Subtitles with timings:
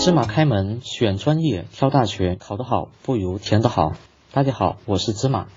[0.00, 3.94] 芝麻开门，选专业，挑大学，考得好不如填得好。
[4.32, 5.48] 大家好，我是芝麻。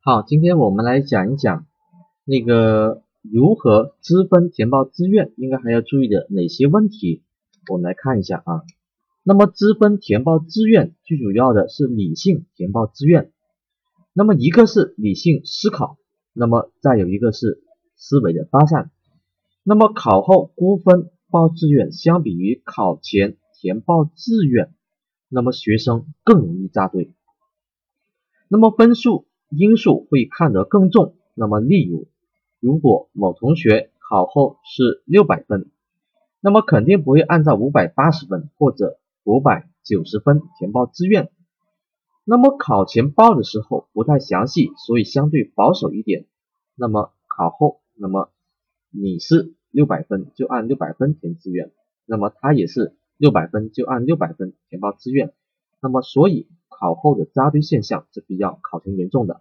[0.00, 1.66] 好，今天我们来讲一讲
[2.24, 7.24] 那个如何知分填报志愿，应该还要注意的哪些问题，
[7.72, 8.62] 我们来看一下啊。
[9.24, 13.32] 那么知分填报志愿最主要的是理性填报志愿，
[14.12, 15.96] 那么一个是理性思考，
[16.32, 17.64] 那么再有一个是
[17.96, 18.92] 思维的发散。
[19.64, 24.74] 那么考后估分报志愿，相比于考前填报志愿，
[25.28, 27.12] 那么学生更容易扎堆。
[28.48, 31.14] 那么分数因素会看得更重。
[31.34, 32.08] 那么例如，
[32.58, 35.70] 如果某同学考后是六百分，
[36.40, 41.30] 那么肯定不会按照五百八十分或者五百九十分填报志愿。
[42.24, 46.26] 那么考前报的时候不太详细，所以相对保守一点。
[46.74, 48.32] 那么考后，那么
[48.90, 51.70] 你是六百分就按六百分填志愿，
[52.06, 55.32] 那么他也是六百分就按六百分填报志愿，
[55.80, 59.40] 那么所以考后的扎堆现象是比较考前严重的。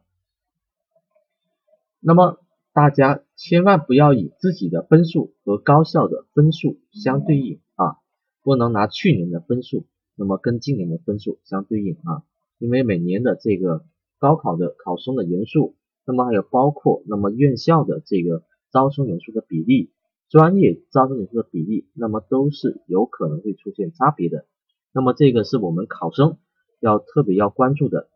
[1.99, 2.39] 那么
[2.73, 7.97] 大家千万不要以自己的分数和高校的分数相对应啊，
[8.43, 9.85] 不能拿去年的分数，
[10.15, 12.23] 那么跟今年的分数相对应啊，
[12.59, 13.85] 因为每年的这个
[14.19, 15.75] 高考的考生的人数，
[16.05, 18.43] 那么还有包括那么院校的这个。
[18.73, 19.91] 招生人数的比例，
[20.31, 24.45] 专业招生人数的比例，那么都是有可能会出现差别的。
[24.93, 26.37] 那么这个是我们考生
[26.79, 28.07] 要特别要关注的。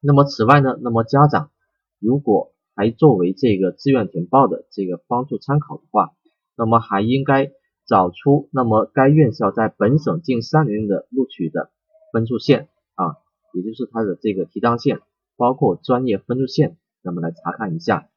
[0.00, 1.52] 那么此外呢，那么家长
[2.00, 6.10] 如果还作为这个志愿填报的这个帮助参考的话，
[6.56, 7.52] 那么还应该
[7.86, 11.70] 找出那么该院校在本省近三年的录取的
[12.12, 13.14] 分数线啊，
[13.52, 15.02] 也就是它的这个提档线，
[15.36, 18.08] 包括专业分数线，那么来查看一下。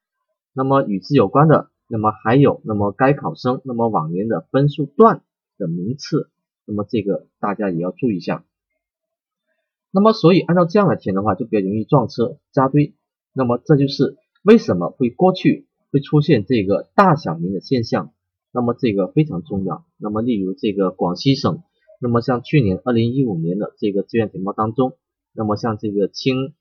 [0.53, 5.23] 那么与之有关的，那么还有那么该考生那么往年的分数段
[5.57, 6.29] 的名次，
[6.65, 8.45] 那么这个大家也要注意一下。
[9.91, 12.93] 那么所以按照这样来填的话，就比较容易撞车扎堆。
[13.33, 18.11] 那么这就是为什么会过去会出现这个大小年的现象。
[18.51, 19.85] 那么这个非常重要。
[19.97, 21.63] 那么例如这个广西省，
[22.01, 24.97] 那么像去年二零一五年的这个志愿填报当中，
[25.33, 26.53] 那么像这个青。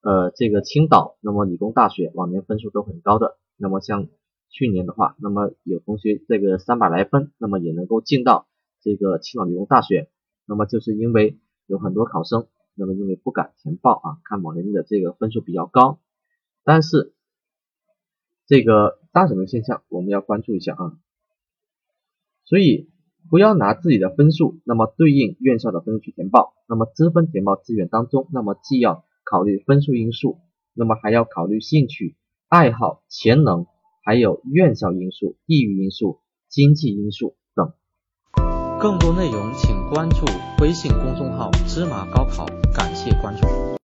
[0.00, 4.06] 呃，这个青岛，那么理工大学往年分数都很高的，那么像
[4.50, 8.48] 去年的话，那么有同学这个三百来分，那么也能够进到
[8.80, 10.10] 这个青岛理工大学，
[10.46, 16.00] 那么就是因为有很多考生，那么因为不敢填报啊，看往年的这个分数比较高，
[16.64, 17.14] 但是
[18.46, 20.98] 这个大什么现象我们要关注一下啊，
[22.44, 22.90] 所以
[23.30, 30.40] 不要拿自己的分数，那么对应院校的分数去填报，那么支分填报志愿当中，那么既要考虑分数因素，
[30.72, 32.16] 那么还要考虑兴趣、
[32.48, 33.66] 爱好、潜能，
[34.08, 37.74] 还有院校因素、地域因素、经济因素等。
[38.80, 40.24] 更多内容请关注
[40.62, 43.77] 微信公众号“芝麻高考”，感谢关注。